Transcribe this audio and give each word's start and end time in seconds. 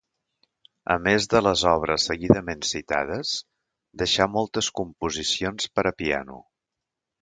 A 0.93 0.95
més 1.07 1.27
de 1.33 1.41
les 1.47 1.65
obres 1.73 2.07
seguidament 2.11 2.65
citades 2.71 3.37
deixà 4.03 4.31
moltes 4.41 4.75
composicions 4.83 5.73
per 5.79 5.89
a 5.91 5.97
piano. 6.05 6.45